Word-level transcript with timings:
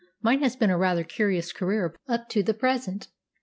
Mine 0.23 0.39
has 0.41 0.55
been 0.55 0.71
a 0.71 0.79
rather 0.79 1.03
curious 1.03 1.51
career 1.51 1.95
up 2.09 2.27
to 2.29 2.41
the 2.41 2.55
present. 2.55 3.09